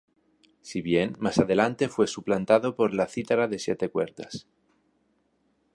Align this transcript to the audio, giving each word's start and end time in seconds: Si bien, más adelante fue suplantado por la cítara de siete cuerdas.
Si 0.63 0.81
bien, 0.81 1.15
más 1.19 1.37
adelante 1.37 1.87
fue 1.87 2.07
suplantado 2.07 2.75
por 2.75 2.91
la 2.95 3.05
cítara 3.05 3.47
de 3.47 3.59
siete 3.59 3.89
cuerdas. 3.91 4.47